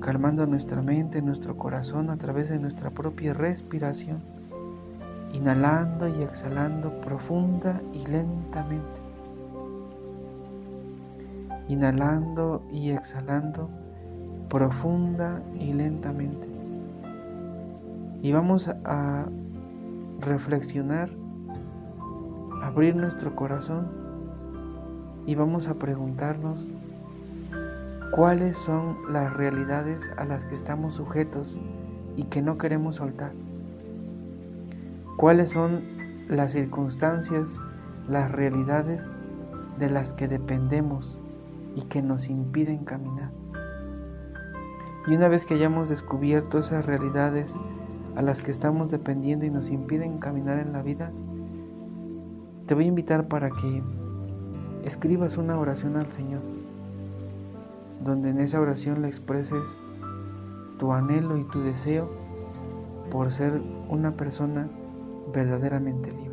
calmando 0.00 0.46
nuestra 0.46 0.82
mente, 0.82 1.20
nuestro 1.22 1.56
corazón 1.56 2.10
a 2.10 2.16
través 2.16 2.48
de 2.48 2.58
nuestra 2.58 2.90
propia 2.90 3.34
respiración, 3.34 4.22
inhalando 5.32 6.08
y 6.08 6.22
exhalando 6.22 7.00
profunda 7.00 7.80
y 7.92 8.06
lentamente. 8.06 9.00
Inhalando 11.68 12.62
y 12.72 12.90
exhalando 12.90 13.68
profunda 14.48 15.42
y 15.58 15.72
lentamente. 15.72 16.48
Y 18.22 18.32
vamos 18.32 18.68
a 18.84 19.28
reflexionar, 20.20 21.10
abrir 22.62 22.96
nuestro 22.96 23.36
corazón 23.36 23.88
y 25.26 25.34
vamos 25.34 25.68
a 25.68 25.74
preguntarnos 25.74 26.68
cuáles 28.10 28.56
son 28.56 28.96
las 29.12 29.34
realidades 29.34 30.10
a 30.16 30.24
las 30.24 30.44
que 30.44 30.54
estamos 30.54 30.94
sujetos 30.94 31.58
y 32.16 32.24
que 32.24 32.42
no 32.42 32.58
queremos 32.58 32.96
soltar. 32.96 33.32
Cuáles 35.16 35.50
son 35.50 35.82
las 36.28 36.52
circunstancias, 36.52 37.56
las 38.08 38.30
realidades 38.30 39.10
de 39.78 39.90
las 39.90 40.12
que 40.12 40.28
dependemos 40.28 41.18
y 41.74 41.82
que 41.82 42.02
nos 42.02 42.28
impiden 42.28 42.84
caminar. 42.84 43.30
Y 45.06 45.14
una 45.14 45.28
vez 45.28 45.44
que 45.44 45.54
hayamos 45.54 45.88
descubierto 45.88 46.58
esas 46.58 46.86
realidades 46.86 47.56
a 48.16 48.22
las 48.22 48.42
que 48.42 48.50
estamos 48.50 48.90
dependiendo 48.90 49.46
y 49.46 49.50
nos 49.50 49.70
impiden 49.70 50.18
caminar 50.18 50.58
en 50.58 50.72
la 50.72 50.82
vida, 50.82 51.12
te 52.66 52.74
voy 52.74 52.84
a 52.84 52.88
invitar 52.88 53.28
para 53.28 53.50
que 53.50 53.82
escribas 54.82 55.36
una 55.36 55.58
oración 55.58 55.96
al 55.96 56.06
Señor 56.06 56.42
donde 58.00 58.30
en 58.30 58.38
esa 58.38 58.60
oración 58.60 59.02
le 59.02 59.08
expreses 59.08 59.80
tu 60.78 60.92
anhelo 60.92 61.36
y 61.36 61.44
tu 61.48 61.60
deseo 61.60 62.10
por 63.10 63.32
ser 63.32 63.60
una 63.88 64.16
persona 64.16 64.68
verdaderamente 65.32 66.12
libre. 66.12 66.27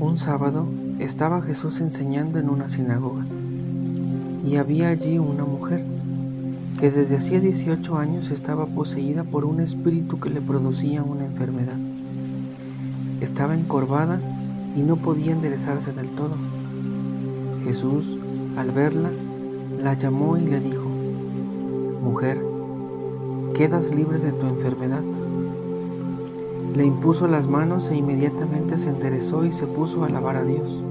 Un 0.00 0.16
sábado 0.16 0.64
estaba 0.98 1.42
Jesús 1.42 1.82
enseñando 1.82 2.38
en 2.38 2.48
una 2.48 2.70
sinagoga 2.70 3.22
y 4.42 4.56
había 4.56 4.88
allí 4.88 5.18
una 5.18 5.44
mujer 5.44 5.84
que 6.78 6.90
desde 6.90 7.16
hacía 7.16 7.38
18 7.38 7.98
años 7.98 8.30
estaba 8.30 8.64
poseída 8.64 9.24
por 9.24 9.44
un 9.44 9.60
espíritu 9.60 10.18
que 10.18 10.30
le 10.30 10.40
producía 10.40 11.02
una 11.02 11.26
enfermedad. 11.26 11.76
Estaba 13.20 13.54
encorvada 13.54 14.18
y 14.74 14.80
no 14.80 14.96
podía 14.96 15.32
enderezarse 15.32 15.92
del 15.92 16.08
todo. 16.12 16.34
Jesús, 17.62 18.18
al 18.56 18.70
verla, 18.70 19.10
la 19.78 19.92
llamó 19.92 20.38
y 20.38 20.46
le 20.46 20.60
dijo, 20.60 20.88
Mujer, 22.02 22.42
quedas 23.54 23.94
libre 23.94 24.18
de 24.18 24.32
tu 24.32 24.46
enfermedad. 24.46 25.02
Le 26.74 26.84
impuso 26.84 27.26
las 27.26 27.48
manos 27.48 27.90
e 27.90 27.96
inmediatamente 27.96 28.78
se 28.78 28.90
enderezó 28.90 29.44
y 29.44 29.50
se 29.50 29.66
puso 29.66 30.02
a 30.02 30.06
alabar 30.06 30.36
a 30.36 30.44
Dios. 30.44 30.82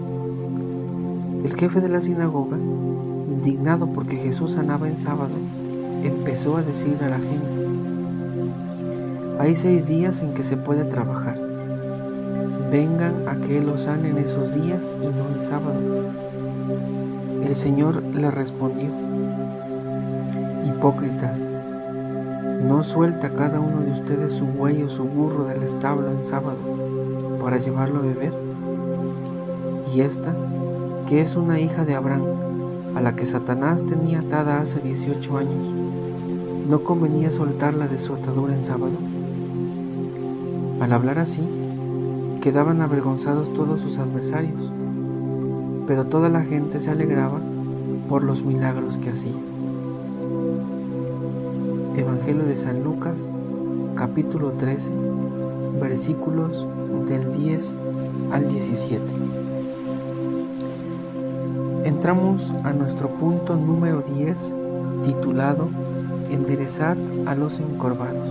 El 1.43 1.53
jefe 1.55 1.79
de 1.79 1.89
la 1.89 2.01
sinagoga, 2.01 2.57
indignado 3.27 3.87
porque 3.93 4.17
Jesús 4.17 4.51
sanaba 4.51 4.89
en 4.89 4.97
sábado, 4.97 5.35
empezó 6.03 6.57
a 6.57 6.63
decir 6.63 6.97
a 7.01 7.09
la 7.09 7.19
gente, 7.19 7.69
hay 9.39 9.55
seis 9.55 9.85
días 9.85 10.21
en 10.21 10.33
que 10.33 10.43
se 10.43 10.57
puede 10.57 10.83
trabajar. 10.83 11.39
Vengan 12.69 13.25
a 13.25 13.37
que 13.37 13.59
Él 13.59 13.67
los 13.67 13.83
sane 13.83 14.09
en 14.09 14.17
esos 14.17 14.53
días 14.53 14.93
y 15.01 15.07
no 15.07 15.29
el 15.33 15.43
sábado. 15.45 15.79
El 17.41 17.55
Señor 17.55 18.03
le 18.03 18.29
respondió, 18.31 18.89
Hipócritas, 20.65 21.49
¿no 22.61 22.83
suelta 22.83 23.33
cada 23.35 23.59
uno 23.59 23.81
de 23.81 23.91
ustedes 23.91 24.33
su 24.33 24.45
buey 24.45 24.83
o 24.83 24.89
su 24.89 25.03
burro 25.03 25.45
del 25.45 25.63
establo 25.63 26.11
en 26.11 26.25
sábado 26.25 26.57
para 27.41 27.57
llevarlo 27.57 27.99
a 27.99 28.03
beber? 28.03 28.33
Y 29.93 30.01
esta, 30.01 30.35
que 31.07 31.21
es 31.21 31.35
una 31.35 31.59
hija 31.59 31.85
de 31.85 31.95
Abraham, 31.95 32.25
a 32.95 33.01
la 33.01 33.15
que 33.15 33.25
Satanás 33.25 33.83
tenía 33.85 34.19
atada 34.19 34.61
hace 34.61 34.79
18 34.81 35.37
años, 35.37 35.73
¿no 36.67 36.83
convenía 36.83 37.31
soltarla 37.31 37.87
de 37.87 37.97
su 37.97 38.13
atadura 38.13 38.53
en 38.53 38.61
sábado? 38.61 38.97
Al 40.79 40.93
hablar 40.93 41.19
así, 41.19 41.41
quedaban 42.41 42.81
avergonzados 42.81 43.53
todos 43.53 43.79
sus 43.81 43.97
adversarios, 43.97 44.71
pero 45.87 46.05
toda 46.05 46.29
la 46.29 46.41
gente 46.41 46.79
se 46.79 46.91
alegraba 46.91 47.39
por 48.07 48.23
los 48.23 48.43
milagros 48.43 48.97
que 48.97 49.09
hacía. 49.09 49.48
Evangelio 51.99 52.45
de 52.45 52.55
San 52.55 52.81
Lucas, 52.81 53.29
capítulo 53.95 54.53
13, 54.53 54.89
versículos 55.81 56.65
del 57.05 57.29
10 57.33 57.75
al 58.31 58.47
17. 58.47 59.03
Entramos 61.83 62.53
a 62.63 62.71
nuestro 62.71 63.09
punto 63.09 63.57
número 63.57 64.01
10, 64.01 64.55
titulado 65.03 65.67
Enderezad 66.29 66.95
a 67.25 67.35
los 67.35 67.59
encorvados. 67.59 68.29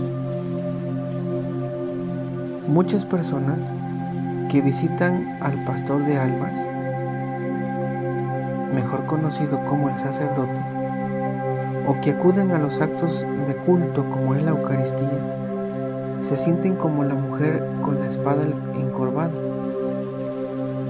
Muchas 2.68 3.04
personas 3.04 3.68
que 4.50 4.62
visitan 4.62 5.36
al 5.42 5.62
pastor 5.66 6.06
de 6.06 6.16
almas, 6.16 6.56
mejor 8.74 9.04
conocido 9.04 9.62
como 9.66 9.90
el 9.90 9.98
sacerdote, 9.98 10.77
o 11.88 11.98
que 12.02 12.10
acuden 12.10 12.50
a 12.50 12.58
los 12.58 12.82
actos 12.82 13.24
de 13.46 13.56
culto 13.64 14.04
como 14.10 14.34
es 14.34 14.42
la 14.42 14.50
Eucaristía, 14.50 15.08
se 16.20 16.36
sienten 16.36 16.76
como 16.76 17.02
la 17.02 17.14
mujer 17.14 17.64
con 17.80 17.98
la 17.98 18.06
espada 18.06 18.44
encorvada. 18.78 19.32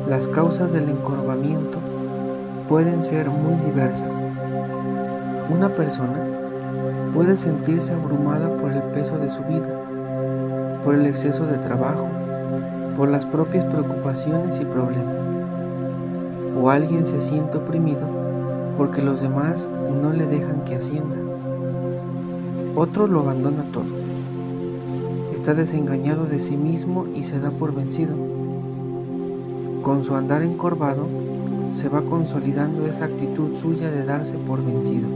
Las 0.08 0.26
causas 0.26 0.72
del 0.72 0.88
encorvamiento 0.88 1.78
pueden 2.68 3.04
ser 3.04 3.30
muy 3.30 3.54
diversas. 3.64 4.12
Una 5.48 5.68
persona 5.68 6.18
puede 7.14 7.36
sentirse 7.36 7.92
abrumada 7.92 8.48
por 8.56 8.72
el 8.72 8.82
peso 8.94 9.16
de 9.18 9.30
su 9.30 9.40
vida, 9.44 9.68
por 10.82 10.96
el 10.96 11.06
exceso 11.06 11.46
de 11.46 11.58
trabajo, 11.58 12.08
por 12.96 13.08
las 13.08 13.24
propias 13.24 13.64
preocupaciones 13.66 14.60
y 14.60 14.64
problemas. 14.64 15.14
O 16.60 16.68
alguien 16.68 17.06
se 17.06 17.20
siente 17.20 17.58
oprimido 17.58 18.27
porque 18.78 19.02
los 19.02 19.20
demás 19.20 19.68
no 20.00 20.12
le 20.12 20.26
dejan 20.26 20.64
que 20.64 20.76
ascienda. 20.76 21.16
Otro 22.76 23.08
lo 23.08 23.20
abandona 23.20 23.64
todo. 23.64 23.98
Está 25.34 25.52
desengañado 25.52 26.26
de 26.26 26.38
sí 26.38 26.56
mismo 26.56 27.06
y 27.12 27.24
se 27.24 27.40
da 27.40 27.50
por 27.50 27.74
vencido. 27.74 28.14
Con 29.82 30.04
su 30.04 30.14
andar 30.14 30.42
encorvado, 30.42 31.06
se 31.72 31.88
va 31.88 32.02
consolidando 32.02 32.86
esa 32.86 33.06
actitud 33.06 33.58
suya 33.60 33.90
de 33.90 34.04
darse 34.04 34.36
por 34.38 34.64
vencido. 34.64 35.08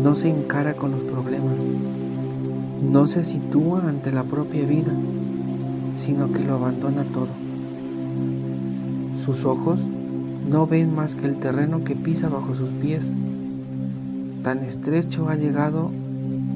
No 0.00 0.14
se 0.14 0.30
encara 0.30 0.74
con 0.74 0.92
los 0.92 1.02
problemas, 1.02 1.66
no 2.88 3.06
se 3.08 3.24
sitúa 3.24 3.82
ante 3.88 4.12
la 4.12 4.22
propia 4.22 4.64
vida, 4.64 4.92
sino 5.96 6.32
que 6.32 6.40
lo 6.40 6.54
abandona 6.54 7.02
todo. 7.04 7.28
Sus 9.24 9.44
ojos 9.44 9.80
no 10.52 10.66
ven 10.66 10.94
más 10.94 11.14
que 11.14 11.24
el 11.24 11.36
terreno 11.36 11.82
que 11.82 11.96
pisa 11.96 12.28
bajo 12.28 12.54
sus 12.54 12.70
pies. 12.72 13.10
Tan 14.42 14.58
estrecho 14.58 15.30
ha 15.30 15.34
llegado 15.34 15.90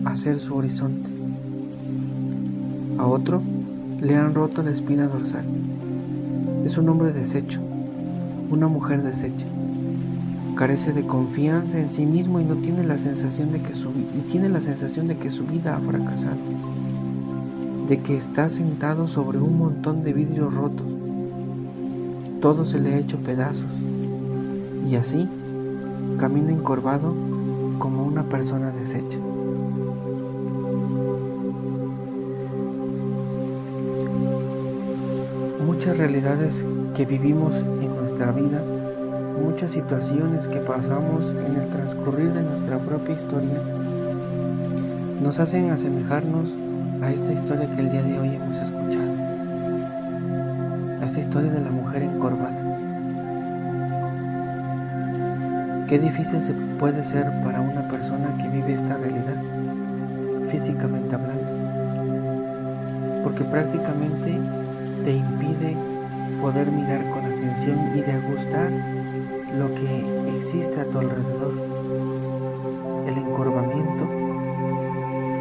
a 0.05 0.15
ser 0.15 0.39
su 0.39 0.55
horizonte. 0.55 1.11
A 2.99 3.07
otro 3.07 3.41
le 4.03 4.15
han 4.15 4.35
roto 4.35 4.63
la 4.63 4.73
espina 4.73 5.09
dorsal. 5.09 5.47
Es 6.67 6.77
un 6.77 6.91
hombre 6.91 7.15
deshecho, 7.15 7.61
una 8.51 8.69
mujer 8.69 9.03
deshecha. 9.03 9.47
Carece 10.57 10.93
de 10.93 11.07
confianza 11.07 11.79
en 11.81 11.89
sí 11.89 12.05
mismo 12.05 12.39
y 12.39 12.45
no 12.45 12.57
tiene 12.57 12.85
la 12.85 12.99
sensación 12.99 13.51
de 13.51 13.63
que 13.63 13.75
su 13.75 13.89
y 13.89 14.21
tiene 14.31 14.51
la 14.51 14.61
sensación 14.61 15.09
de 15.09 15.17
que 15.17 15.31
su 15.31 15.47
vida 15.47 15.75
ha 15.75 15.81
fracasado. 15.81 16.37
De 17.89 17.99
que 18.01 18.19
está 18.19 18.51
sentado 18.51 19.09
sobre 19.09 19.39
un 19.39 19.57
montón 19.57 20.05
de 20.05 20.13
vidrios 20.13 20.53
rotos. 20.53 20.96
Todo 22.47 22.65
se 22.65 22.79
le 22.79 22.95
ha 22.95 22.99
hecho 22.99 23.19
pedazos. 23.19 23.73
Y 24.89 24.95
así 24.95 25.29
camina 26.17 26.53
encorvado 26.53 27.13
como 27.81 28.05
una 28.05 28.23
persona 28.23 28.71
deshecha. 28.71 29.19
Muchas 35.67 35.99
realidades 35.99 36.65
que 36.95 37.05
vivimos 37.05 37.63
en 37.83 37.93
nuestra 37.97 38.31
vida, 38.31 38.63
muchas 39.45 39.73
situaciones 39.73 40.47
que 40.47 40.61
pasamos 40.61 41.33
en 41.49 41.57
el 41.61 41.69
transcurrir 41.71 42.33
de 42.33 42.43
nuestra 42.43 42.79
propia 42.79 43.17
historia, 43.17 43.61
nos 45.21 45.41
hacen 45.41 45.71
asemejarnos 45.71 46.57
a 47.03 47.11
esta 47.11 47.33
historia 47.33 47.69
que 47.75 47.83
el 47.83 47.91
día 47.91 48.05
de 48.05 48.21
hoy 48.21 48.29
hemos 48.37 48.57
escuchado, 48.59 49.17
a 51.01 51.05
esta 51.05 51.19
historia 51.19 51.51
de 51.51 51.61
la 51.61 51.71
mujer 51.73 51.86
Qué 55.89 56.01
difícil 56.01 56.41
se 56.41 56.53
puede 56.81 57.05
ser 57.05 57.31
para 57.45 57.61
una 57.61 57.87
persona 57.89 58.37
que 58.39 58.49
vive 58.49 58.75
esta 58.75 58.97
realidad, 58.97 59.41
físicamente 60.49 61.15
hablando, 61.15 61.45
porque 63.23 63.45
prácticamente 63.45 64.37
te 65.05 65.13
impide 65.13 65.77
poder 66.43 66.73
mirar 66.73 67.09
con 67.11 67.25
atención 67.25 67.79
y 67.95 68.01
degustar 68.01 68.73
lo 69.57 69.73
que 69.77 70.37
existe 70.37 70.81
a 70.81 70.87
tu 70.87 70.99
alrededor. 70.99 71.53
El 73.07 73.19
encorvamiento 73.19 74.09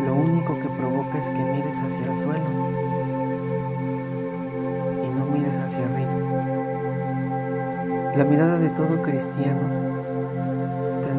lo 0.06 0.14
único 0.14 0.60
que 0.60 0.68
provoca 0.68 1.18
es 1.18 1.30
que 1.32 1.44
mires 1.44 1.80
hacia 1.80 2.06
el 2.06 2.16
suelo 2.18 2.46
y 5.04 5.08
no 5.08 5.26
mires 5.26 5.58
hacia 5.58 5.86
arriba. 5.86 6.12
La 8.16 8.26
mirada 8.26 8.60
de 8.60 8.70
todo 8.70 9.02
cristiano 9.02 9.85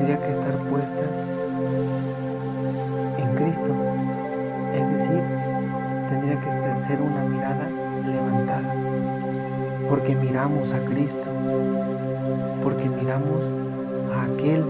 tendría 0.06 0.24
que 0.24 0.32
estar 0.38 0.56
puesta 0.70 1.02
en 3.18 3.34
Cristo, 3.34 3.72
es 4.72 4.92
decir, 4.92 5.20
tendría 6.08 6.38
que 6.38 6.52
ser 6.80 7.00
una 7.00 7.24
mirada 7.24 7.68
levantada 8.04 8.72
porque 9.88 10.14
miramos 10.14 10.72
a 10.72 10.78
Cristo, 10.84 11.28
porque 12.62 12.88
miramos 12.88 13.50
a 14.14 14.22
aquel 14.32 14.64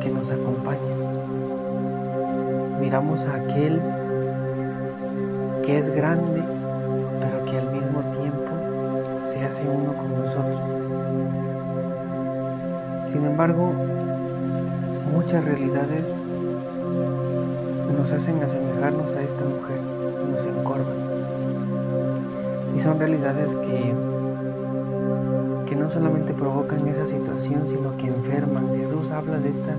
que 0.00 0.08
nos 0.08 0.30
acompaña. 0.30 0.80
Miramos 2.80 3.26
a 3.26 3.34
aquel 3.34 3.82
que 5.66 5.76
es 5.76 5.90
grande, 5.90 6.42
pero 7.20 7.44
que 7.44 7.58
al 7.58 7.70
mismo 7.70 8.00
tiempo 8.12 9.26
se 9.26 9.44
hace 9.44 9.68
uno 9.68 9.92
con 9.92 10.18
nosotros. 10.22 10.60
Sin 13.10 13.26
embargo, 13.26 13.74
muchas 15.12 15.44
realidades 15.44 16.16
nos 17.96 18.12
hacen 18.12 18.42
asemejarnos 18.42 19.14
a 19.14 19.22
esta 19.22 19.44
mujer, 19.44 19.80
nos 20.30 20.46
encorvan. 20.46 20.96
Y 22.74 22.80
son 22.80 22.98
realidades 22.98 23.54
que, 23.54 23.94
que 25.68 25.76
no 25.76 25.88
solamente 25.88 26.32
provocan 26.32 26.88
esa 26.88 27.06
situación, 27.06 27.68
sino 27.68 27.96
que 27.98 28.08
enferman. 28.08 28.74
Jesús 28.76 29.10
habla 29.10 29.38
de 29.38 29.50
esta, 29.50 29.76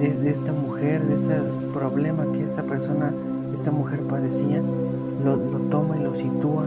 de, 0.00 0.30
esta 0.30 0.52
mujer, 0.52 1.04
de 1.06 1.14
este 1.14 1.40
problema 1.72 2.30
que 2.32 2.44
esta 2.44 2.62
persona, 2.62 3.12
esta 3.54 3.70
mujer 3.70 4.02
padecía, 4.02 4.60
lo, 5.24 5.36
lo 5.36 5.58
toma 5.70 5.96
y 5.96 6.02
lo 6.02 6.14
sitúa 6.14 6.66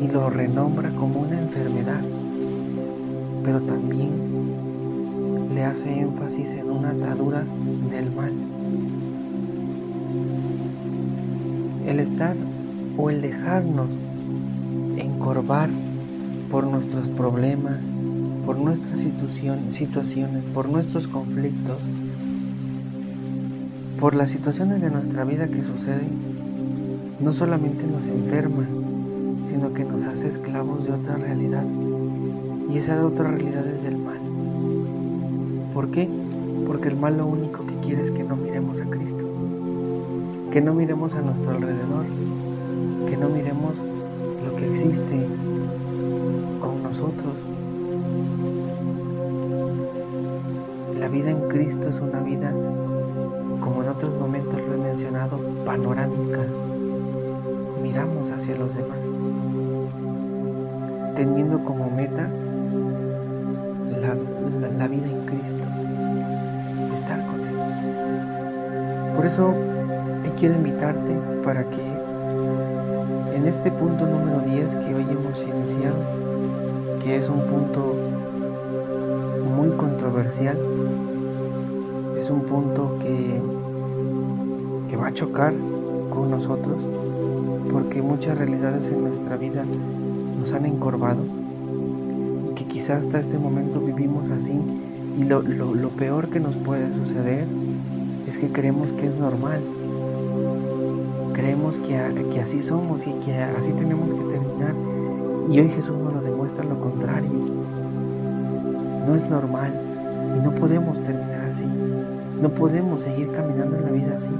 y 0.00 0.08
lo 0.08 0.30
renombra 0.30 0.90
como 0.98 1.20
una 1.20 1.38
enfermedad, 1.38 2.00
pero 3.44 3.60
también 3.60 4.51
hace 5.64 6.00
énfasis 6.00 6.54
en 6.54 6.70
una 6.70 6.90
atadura 6.90 7.44
del 7.90 8.10
mal. 8.12 8.32
El 11.86 12.00
estar 12.00 12.36
o 12.96 13.10
el 13.10 13.22
dejarnos 13.22 13.88
encorvar 14.96 15.70
por 16.50 16.64
nuestros 16.66 17.08
problemas, 17.10 17.90
por 18.44 18.58
nuestras 18.58 19.00
situaciones, 19.00 20.44
por 20.52 20.68
nuestros 20.68 21.08
conflictos, 21.08 21.82
por 23.98 24.14
las 24.14 24.30
situaciones 24.30 24.80
de 24.82 24.90
nuestra 24.90 25.24
vida 25.24 25.46
que 25.46 25.62
suceden, 25.62 26.10
no 27.20 27.32
solamente 27.32 27.86
nos 27.86 28.06
enferman, 28.06 28.66
sino 29.44 29.72
que 29.72 29.84
nos 29.84 30.04
hace 30.04 30.28
esclavos 30.28 30.84
de 30.84 30.92
otra 30.92 31.16
realidad. 31.16 31.64
Y 32.70 32.78
esa 32.78 33.04
otra 33.04 33.30
realidad 33.30 33.66
es 33.66 33.82
del 33.82 33.96
mal. 33.96 34.31
¿Por 35.74 35.90
qué? 35.90 36.06
Porque 36.66 36.88
el 36.88 36.96
mal 36.96 37.16
lo 37.16 37.26
único 37.26 37.64
que 37.64 37.74
quiere 37.76 38.02
es 38.02 38.10
que 38.10 38.22
no 38.22 38.36
miremos 38.36 38.78
a 38.80 38.84
Cristo, 38.84 39.24
que 40.50 40.60
no 40.60 40.74
miremos 40.74 41.14
a 41.14 41.22
nuestro 41.22 41.52
alrededor, 41.52 42.04
que 43.08 43.16
no 43.16 43.30
miremos 43.30 43.82
lo 44.44 44.54
que 44.56 44.68
existe 44.68 45.26
con 46.60 46.82
nosotros. 46.82 47.34
La 50.98 51.08
vida 51.08 51.30
en 51.30 51.48
Cristo 51.48 51.88
es 51.88 52.00
una 52.00 52.20
vida, 52.20 52.52
como 53.60 53.82
en 53.82 53.88
otros 53.88 54.14
momentos 54.20 54.60
lo 54.60 54.74
he 54.74 54.78
mencionado, 54.78 55.40
panorámica. 55.64 56.44
Miramos 57.82 58.30
hacia 58.30 58.56
los 58.56 58.74
demás, 58.74 58.98
teniendo 61.14 61.64
como 61.64 61.90
meta 61.90 62.28
la, 64.14 64.88
vida 64.88 65.06
en 65.06 65.26
Cristo, 65.26 65.64
estar 66.94 67.26
con 67.26 67.40
Él. 67.40 69.14
Por 69.14 69.26
eso 69.26 69.54
quiero 70.42 70.56
invitarte 70.56 71.16
para 71.44 71.64
que 71.70 71.82
en 73.32 73.46
este 73.46 73.70
punto 73.70 74.06
número 74.06 74.40
10 74.40 74.76
que 74.76 74.94
hoy 74.94 75.06
hemos 75.08 75.42
iniciado, 75.44 75.96
que 77.02 77.16
es 77.16 77.28
un 77.28 77.46
punto 77.46 77.94
muy 79.56 79.68
controversial, 79.76 80.58
es 82.16 82.28
un 82.30 82.40
punto 82.40 82.98
que, 83.00 83.40
que 84.88 84.96
va 84.96 85.08
a 85.08 85.12
chocar 85.12 85.54
con 86.10 86.30
nosotros, 86.30 86.78
porque 87.70 88.02
muchas 88.02 88.36
realidades 88.38 88.88
en 88.88 89.02
nuestra 89.02 89.36
vida 89.36 89.64
nos 90.38 90.52
han 90.52 90.66
encorvado 90.66 91.22
quizás 92.82 93.06
hasta 93.06 93.20
este 93.20 93.38
momento 93.38 93.78
vivimos 93.78 94.28
así 94.30 94.60
y 95.16 95.22
lo, 95.22 95.40
peor 95.90 96.30
que 96.30 96.40
nos 96.40 96.56
puede 96.56 96.92
suceder 96.92 97.46
es 98.26 98.38
que 98.38 98.50
creemos 98.50 98.92
que 98.94 99.06
es 99.06 99.14
normal 99.14 99.60
creemos 101.32 101.78
que, 101.78 101.96
que 102.32 102.40
así 102.40 102.60
somos 102.60 103.06
y 103.06 103.12
que 103.24 103.36
así 103.36 103.70
tenemos 103.70 104.12
que 104.12 104.20
terminar. 104.24 104.74
Y 105.48 105.60
hoy 105.60 105.68
Jesús 105.68 105.96
nos 105.96 106.12
lo 106.12 106.22
demuestra 106.22 106.64
lo 106.64 106.80
contrario. 106.80 107.30
No 109.06 109.14
es 109.14 109.30
normal 109.30 109.72
y 110.36 110.44
no 110.44 110.52
podemos 110.52 111.00
terminar 111.04 111.40
así. 111.42 111.64
No 112.40 112.48
podemos 112.48 113.02
seguir 113.02 113.30
caminando 113.30 113.76
en 113.76 113.84
la 113.84 113.90
vida 113.92 114.14
así. 114.16 114.32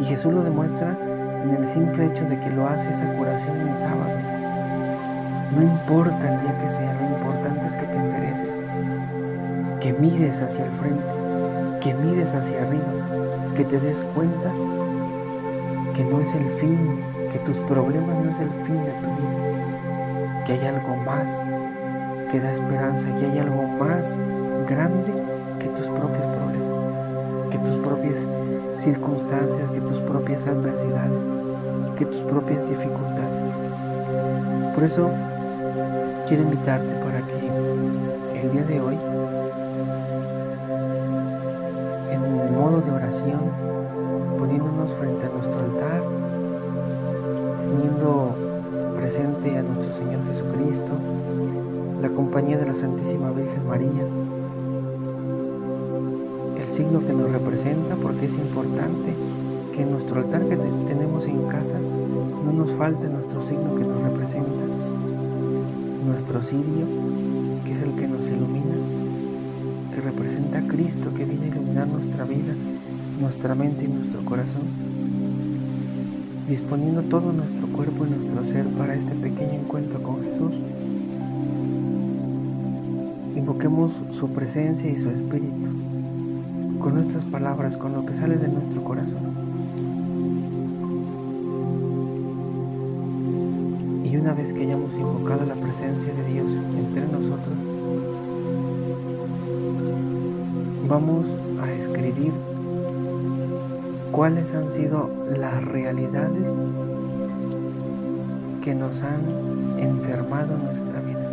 Y 0.00 0.04
Jesús 0.04 0.34
lo 0.34 0.42
demuestra 0.42 0.98
en 1.44 1.54
el 1.54 1.66
simple 1.66 2.08
hecho 2.08 2.24
de 2.24 2.38
que 2.40 2.50
lo 2.50 2.66
hace 2.66 2.90
esa 2.90 3.10
curación 3.14 3.56
en 3.56 3.78
sábado. 3.78 4.38
No 5.56 5.62
importa 5.62 6.34
el 6.34 6.40
día 6.42 6.58
que 6.58 6.68
sea, 6.68 7.07
que 7.42 7.86
te 7.86 7.98
endereces, 7.98 8.62
que 9.80 9.92
mires 9.92 10.40
hacia 10.40 10.64
el 10.64 10.70
frente, 10.72 11.04
que 11.80 11.94
mires 11.94 12.34
hacia 12.34 12.62
arriba, 12.62 12.92
que 13.54 13.64
te 13.64 13.78
des 13.78 14.04
cuenta 14.14 14.52
que 15.94 16.04
no 16.04 16.20
es 16.20 16.34
el 16.34 16.48
fin, 16.52 17.00
que 17.30 17.38
tus 17.40 17.58
problemas 17.60 18.24
no 18.24 18.30
es 18.30 18.38
el 18.40 18.50
fin 18.64 18.82
de 18.84 18.92
tu 19.02 19.10
vida, 19.10 20.44
que 20.44 20.52
hay 20.54 20.66
algo 20.66 20.96
más 21.04 21.42
que 22.30 22.40
da 22.40 22.52
esperanza, 22.52 23.06
que 23.16 23.26
hay 23.26 23.38
algo 23.38 23.62
más 23.78 24.16
grande 24.68 25.12
que 25.60 25.68
tus 25.68 25.88
propios 25.90 26.26
problemas, 26.26 26.86
que 27.50 27.58
tus 27.58 27.78
propias 27.78 28.26
circunstancias, 28.78 29.70
que 29.70 29.80
tus 29.82 30.00
propias 30.00 30.46
adversidades, 30.46 31.18
que 31.96 32.04
tus 32.04 32.22
propias 32.24 32.68
dificultades. 32.68 33.54
Por 34.74 34.84
eso 34.84 35.10
quiero 36.28 36.42
invitarte 36.42 36.92
para 36.96 37.26
que 37.26 38.40
el 38.42 38.52
día 38.52 38.62
de 38.64 38.80
hoy, 38.80 38.98
en 42.10 42.54
modo 42.54 42.82
de 42.82 42.90
oración, 42.90 43.40
poniéndonos 44.38 44.92
frente 44.92 45.24
a 45.24 45.30
nuestro 45.30 45.58
altar, 45.60 46.02
teniendo 47.58 48.36
presente 48.94 49.56
a 49.56 49.62
nuestro 49.62 49.90
Señor 49.90 50.22
Jesucristo, 50.26 50.92
la 52.02 52.10
compañía 52.10 52.58
de 52.58 52.66
la 52.66 52.74
Santísima 52.74 53.30
Virgen 53.30 53.66
María, 53.66 54.04
el 56.58 56.66
signo 56.66 57.00
que 57.06 57.14
nos 57.14 57.32
representa, 57.32 57.96
porque 57.96 58.26
es 58.26 58.34
importante 58.34 59.14
que 59.72 59.80
en 59.80 59.92
nuestro 59.92 60.20
altar 60.20 60.42
que 60.46 60.56
tenemos 60.56 61.26
en 61.26 61.42
casa 61.44 61.78
no 62.44 62.52
nos 62.52 62.70
falte 62.72 63.08
nuestro 63.08 63.40
signo 63.40 63.74
que 63.76 63.84
nos 63.84 64.02
representa, 64.02 64.77
nuestro 66.08 66.42
cirio, 66.42 66.86
que 67.64 67.72
es 67.72 67.82
el 67.82 67.94
que 67.96 68.08
nos 68.08 68.28
ilumina, 68.28 68.74
que 69.94 70.00
representa 70.00 70.58
a 70.58 70.66
Cristo, 70.66 71.12
que 71.14 71.24
viene 71.24 71.44
a 71.44 71.48
iluminar 71.48 71.86
nuestra 71.88 72.24
vida 72.24 72.54
nuestra 73.20 73.54
mente 73.54 73.84
y 73.84 73.88
nuestro 73.88 74.24
corazón, 74.24 74.62
disponiendo 76.46 77.02
todo 77.02 77.32
nuestro 77.32 77.66
cuerpo 77.68 78.06
y 78.06 78.10
nuestro 78.10 78.44
ser 78.44 78.66
para 78.68 78.94
este 78.94 79.14
pequeño 79.14 79.54
encuentro 79.54 80.00
con 80.02 80.22
Jesús. 80.22 80.60
Invoquemos 83.34 84.04
su 84.10 84.28
presencia 84.30 84.90
y 84.90 84.96
su 84.96 85.10
espíritu 85.10 85.68
con 86.80 86.94
nuestras 86.94 87.24
palabras, 87.24 87.76
con 87.76 87.92
lo 87.92 88.06
que 88.06 88.14
sale 88.14 88.36
de 88.36 88.48
nuestro 88.48 88.84
corazón. 88.84 89.47
Una 94.28 94.36
vez 94.36 94.52
que 94.52 94.60
hayamos 94.64 94.94
invocado 94.98 95.46
la 95.46 95.54
presencia 95.54 96.12
de 96.12 96.24
Dios 96.24 96.58
entre 96.76 97.06
nosotros, 97.06 97.56
vamos 100.86 101.26
a 101.62 101.72
escribir 101.72 102.30
cuáles 104.12 104.52
han 104.52 104.70
sido 104.70 105.08
las 105.30 105.64
realidades 105.64 106.58
que 108.62 108.74
nos 108.74 109.02
han 109.02 109.78
enfermado 109.78 110.56
en 110.56 110.64
nuestra 110.66 111.00
vida. 111.00 111.26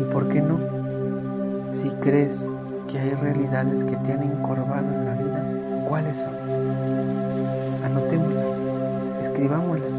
¿Y 0.00 0.10
por 0.10 0.30
qué 0.30 0.40
no? 0.40 0.58
Si 1.70 1.90
crees 2.00 2.48
que 2.88 2.98
hay 2.98 3.10
realidades 3.10 3.84
que 3.84 3.96
te 3.96 4.12
han 4.12 4.22
encorvado 4.22 4.86
en 4.86 5.04
la 5.04 5.14
vida, 5.16 5.84
¿cuáles 5.86 6.16
son? 6.16 6.34
Anotémoslas, 7.84 8.46
escribámoslas. 9.20 9.92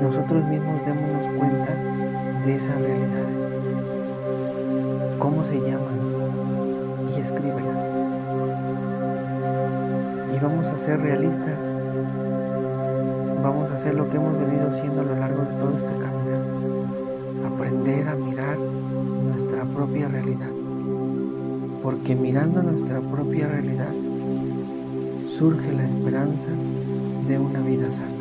Y 0.00 0.02
nosotros 0.02 0.42
mismos 0.46 0.84
démonos 0.86 1.26
cuenta 1.38 1.74
de 2.46 2.56
esas 2.56 2.80
realidades. 2.80 3.52
¿Cómo 5.18 5.44
se 5.44 5.60
llaman? 5.60 6.00
Y 7.14 7.20
escríbelas 7.20 7.90
vamos 10.40 10.68
a 10.68 10.78
ser 10.78 11.00
realistas. 11.00 11.64
Vamos 13.42 13.70
a 13.70 13.74
hacer 13.74 13.94
lo 13.94 14.08
que 14.08 14.16
hemos 14.16 14.38
venido 14.38 14.68
haciendo 14.68 15.02
a 15.02 15.04
lo 15.04 15.16
largo 15.16 15.42
de 15.42 15.58
todo 15.58 15.76
este 15.76 15.90
camino. 15.98 17.46
Aprender 17.46 18.08
a 18.08 18.14
mirar 18.14 18.58
nuestra 18.58 19.64
propia 19.64 20.08
realidad. 20.08 20.50
Porque 21.82 22.14
mirando 22.14 22.62
nuestra 22.62 23.00
propia 23.00 23.48
realidad 23.48 23.92
surge 25.26 25.72
la 25.72 25.86
esperanza 25.86 26.48
de 27.26 27.38
una 27.38 27.60
vida 27.60 27.90
sana. 27.90 28.19